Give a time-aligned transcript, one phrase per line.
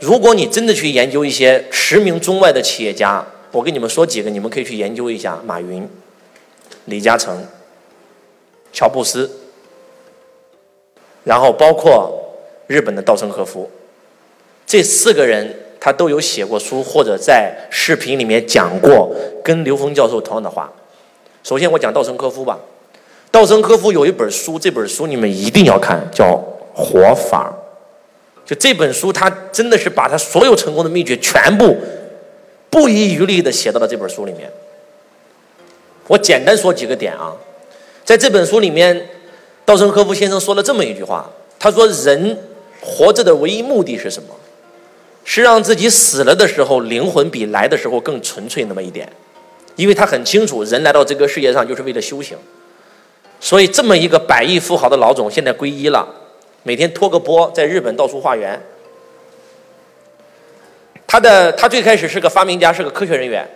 [0.00, 5.88] 如果你真的去研究一些驰名中外的企业家，我跟你们说几个，你们可以去研究一下：马云、
[6.86, 7.46] 李嘉诚、
[8.72, 9.30] 乔布斯，
[11.24, 12.34] 然后包括
[12.66, 13.70] 日本的稻盛和夫，
[14.66, 20.72] 这四个人他都有写过书或者在视频里面讲过跟刘峰教授同样的话。
[21.44, 22.58] 首先我讲稻盛和夫吧，
[23.30, 26.24] 稻盛和夫有一本书，这本书你们一定要看，叫
[26.74, 27.54] 《活法》。
[28.44, 31.78] 就这本书，他真的是把他所有成功的秘诀全部
[32.68, 34.50] 不遗余力的写到了这本书里面。
[36.08, 37.32] 我简单说几个点啊，
[38.04, 39.08] 在这本书里面，
[39.64, 42.36] 稻盛和夫先生说了这么一句话，他说：“人
[42.80, 44.28] 活着的唯一目的是什么？
[45.24, 49.08] 是让自己死了的时候，灵魂比来的时候更纯粹那么一点。
[49.76, 52.36] 因为他很清楚，人来到这个世界上就是为了修行。
[53.38, 56.06] 所以，这么一个百亿富豪的老总，现在皈依了。”
[56.62, 58.60] 每天拖个钵，在日本到处化缘。
[61.06, 63.46] 他的他最开始是个发明家，是个科学人员，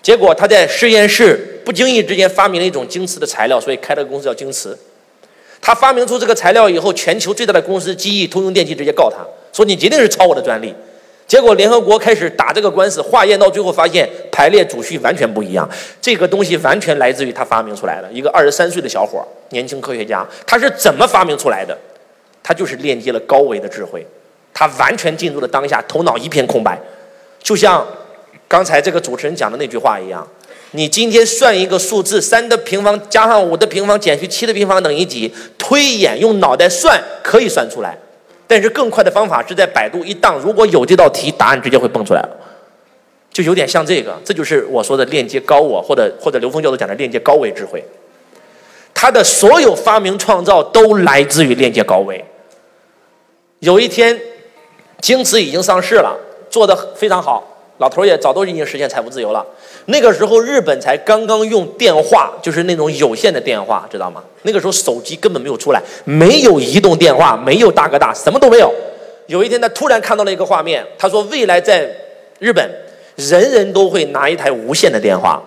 [0.00, 4.78] 结果他在实验室不经意之间发明了一种晶瓷的材料，所以开了个公司叫晶瓷。
[5.60, 9.18] 他发明出这个材料以后，全球最大的公司机翼通用电器直接告他
[9.52, 10.72] 说：“你一定是抄我的专利。”
[11.26, 15.68] 结果联合国开始打这个官司，化验到最后发现排列组序完全不一样，
[16.00, 18.08] 这个东西完全来自于他发明出来的。
[18.12, 21.76] 一个二十三岁的小伙年轻科学家，他是怎么发明出来的？
[22.48, 24.06] 他就是链接了高维的智慧，
[24.54, 26.78] 他完全进入了当下，头脑一片空白，
[27.42, 27.84] 就像
[28.46, 30.24] 刚才这个主持人讲的那句话一样。
[30.70, 35.34] 你今天算一个数字，三的平方加上五的平方减去七的平方等于几？
[35.58, 37.98] 推演用脑袋算可以算出来，
[38.46, 42.28] 但是更快的方法是在百度一荡，如果有这道题，答案直接会蹦出来了，
[43.32, 47.82] 就有点像这个，这就是我说的链接高我，或者或者刘峰教授讲的链接高维智慧。
[48.94, 52.24] 他的所有发明创造都来自于链接高维。
[53.60, 54.18] 有一天，
[55.00, 56.14] 京瓷已经上市了，
[56.50, 57.42] 做的非常好，
[57.78, 59.44] 老头也早都已经实现财富自由了。
[59.86, 64.22] 那个时候，日本才刚刚用电话，就是那种有线的电话，知道吗？
[64.42, 68.72] 那个时候手机根本没有出来，没有移动电话，没有大哥大，什么都没有。
[69.26, 71.90] 有一天，他突然看到了一个画面，他说：“未来在
[72.38, 72.70] 日本，
[73.16, 75.42] 人人都会拿一台无线的电话。”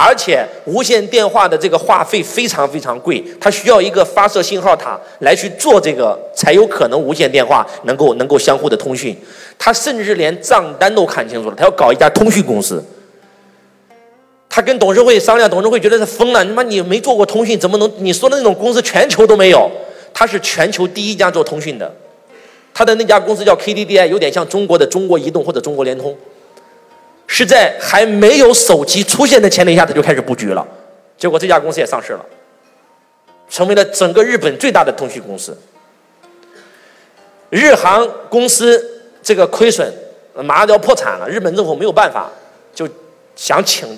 [0.00, 9.16] 而且无线电话的这个话费非常非常贵，它需要一个发射信号塔来去做这个，才有可能无线电话能够能够相互的通讯。
[9.58, 12.80] 他甚至连账单都看清楚了，他要搞一家通讯公司。
[14.48, 19.68] 他跟董事会商量，董事会觉得他疯了，你妈你没做过通讯，怎么能你说的那种公司全球都没有？
[20.14, 21.92] 他是全球第一家做通讯的，
[22.72, 26.16] 他的那家公司叫 KDDI，有点像中国的中国移动或者中国联通。
[27.38, 30.66] 是在还没有手机出现的前提下，他就开始布局了，
[31.16, 32.26] 结果这家公司也上市了，
[33.48, 35.56] 成为了整个日本最大的通讯公司。
[37.50, 39.88] 日航公司这个亏损，
[40.34, 42.28] 马上就要破产了，日本政府没有办法，
[42.74, 42.88] 就
[43.36, 43.96] 想请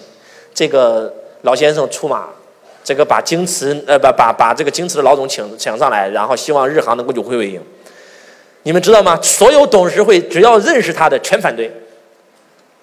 [0.52, 2.28] 这个老先生出马，
[2.84, 7.58] 这个把京瓷呃把把把这个京瓷的老总请请上来，然后希望日航能够扭亏为盈。
[8.64, 9.18] 你们知道吗？
[9.22, 11.72] 所有董事会只要认识他的，全反对。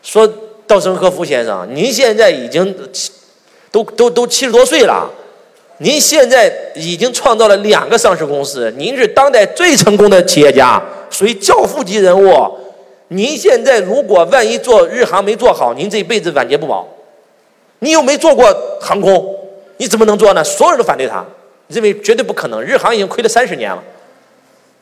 [0.02, 0.28] 说
[0.68, 2.76] 稻盛和夫先生，您现在已经
[3.72, 5.10] 都都都七十多岁了，
[5.78, 12.32] 您现在已经创造了两个上市公司，您是当代最成功的企业家，属于教父级人物。
[13.10, 16.86] 您现在如果万一做日航没做好，您这一辈子晚节不保。
[17.80, 19.38] 你又没做过航空，
[19.78, 20.44] 你怎么能做呢？
[20.44, 21.26] 所有人都反对他，
[21.68, 22.62] 认为绝对不可能。
[22.62, 23.82] 日航已经亏了三十年了，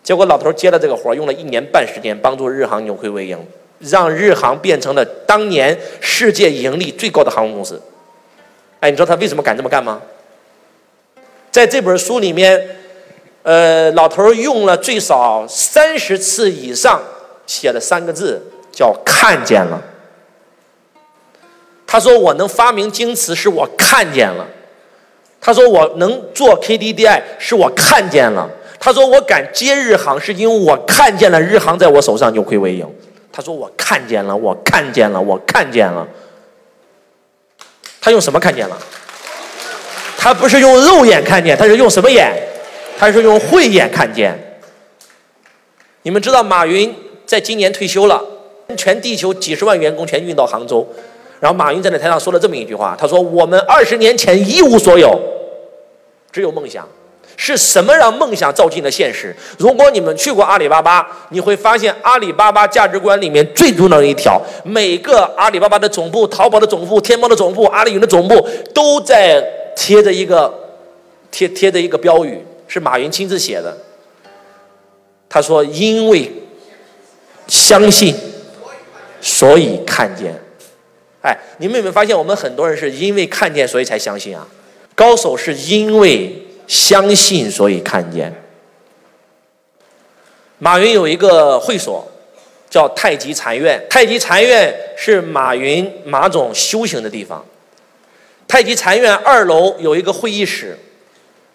[0.02, 3.38] 结果老头接了这个活，用了一年半时间，帮助日航扭亏为盈。
[3.90, 7.82] 让日航变成了当年世界盈利最高的航空公司。
[8.80, 10.02] 哎，你知道他为什么敢这么干吗？
[11.52, 12.78] 在这本书里面，
[13.44, 17.02] 呃，老头用了最少三十次以上
[17.48, 18.42] 写了三个字，
[18.72, 19.82] 叫“看见了”。
[21.88, 24.46] 他说：“我能发明京瓷，是我看见了。”
[25.40, 32.86] 他说：“我能做 KDDI，是我看见了。”他说：“我敢接日航，是因为我看见了日航在我手上扭亏为盈。”
[33.36, 36.08] 他说：“我看见了，我看见了，我看见了。”
[38.00, 38.78] 他用什么看见了？
[40.18, 42.32] 他不是用肉眼看见，他是用什么眼？
[42.98, 44.34] 他是用慧眼看见。
[46.04, 46.96] 你们知道马云
[47.26, 48.24] 在今年退休了，
[48.78, 50.88] 全地球几十万员工全运到杭州，
[51.42, 55.20] 然后马云站在台上说了这么一句话：“他说我们二十年前一无所有，
[56.32, 56.88] 只有梦想。”
[57.38, 59.36] 是什么让梦想照进了现实？
[59.58, 69.44] 如果你们去过阿里巴巴，你会发现阿里巴巴价值观里面最重要的一条，每个阿里巴巴的总部、淘宝的总部、天猫的总部、阿里云的总部都在
[69.76, 70.54] 贴着一个
[71.30, 73.78] 贴贴着一个标语，是马云亲自写的。
[75.28, 76.32] 他说：“因为
[77.48, 78.16] 相信，
[79.20, 80.34] 所以看见。
[81.22, 84.48] 哎，你们有没有发现，我们很多人是因为看见所以才相信啊？
[84.94, 88.34] 高手是因为相信所以看见。
[90.58, 92.08] 马云有一个会所，
[92.70, 93.86] 叫太极禅院。
[93.90, 97.46] 太极禅院是马云马总修行的地方。
[98.48, 100.78] 太极禅院二楼有一个会议室，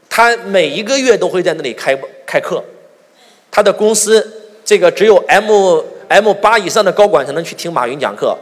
[0.08, 2.62] 他每一个月都会在那里开开课。
[3.50, 5.50] 他的公司这个只有 M
[6.08, 8.36] M 八以上的高管才能去听马云讲课。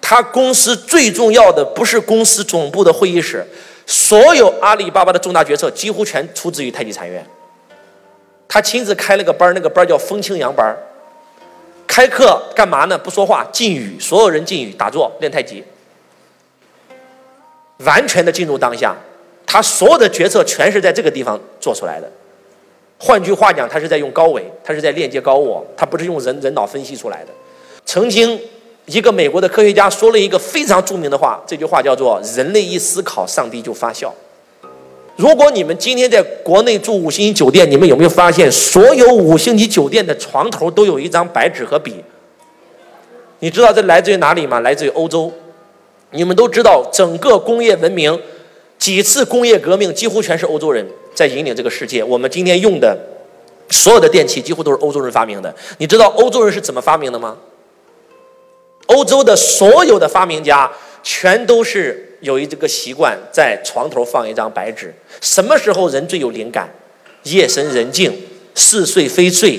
[0.00, 3.44] 他公司最重要的不是公司总部的会议室，
[3.86, 7.24] 所有阿里巴巴的重大决策几乎全出自于太极禅院。
[8.48, 10.78] 他亲自开了个班儿那个班儿叫风清扬班儿
[11.86, 12.96] 开课干嘛呢？
[12.96, 15.62] 不说话，禁语，所有人禁语，打坐练太极，
[17.78, 18.96] 完全的进入当下。
[19.46, 22.10] 他所有的决策全是在这个地方做出来的。
[22.98, 27.30] 换句话讲，他是在用高维，他是在链接高我，他不是用人人脑分析出来的。
[27.84, 28.40] 曾经。
[28.86, 34.14] 一个美国的科学家说了一个非常著名的话，这句话叫做“人类一思考，上帝就发笑”。
[35.16, 41.94] 如果你们今天在国内住五星级酒店，你们有没有发现，所有五星级酒店的床头都有一张白纸和笔？
[43.38, 44.60] 你知道这来自于哪里吗？
[44.60, 45.32] 来自于欧洲。
[46.10, 48.20] 你们都知道，整个工业文明
[48.78, 52.04] 几次工业革命，几乎全是欧洲人在引领这个世界。
[52.04, 52.98] 我们今天用的
[53.70, 55.54] 所有的电器，几乎都是欧洲人发明的。
[55.78, 57.36] 你知道欧洲人是怎么发明的吗？
[58.86, 60.70] 欧洲的所有的发明家，
[61.02, 64.94] 全都是有一这个习惯，在床头放一张白纸。
[65.20, 66.68] 什么时候人最有灵感？
[67.24, 68.12] 夜深人静，
[68.54, 69.58] 似睡非睡，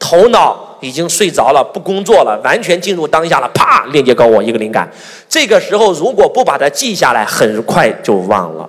[0.00, 3.48] 头脑已经睡着了，不工作了，完全进入当下了。
[3.54, 4.90] 啪，链接高我一个灵感。
[5.28, 8.68] 这个时候如果不把它记下来，很快就忘了。